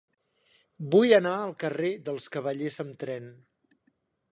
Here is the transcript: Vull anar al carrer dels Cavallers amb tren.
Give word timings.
Vull 0.95 1.13
anar 1.19 1.35
al 1.43 1.55
carrer 1.65 1.93
dels 2.09 2.29
Cavallers 2.39 2.83
amb 2.87 3.01
tren. 3.05 3.33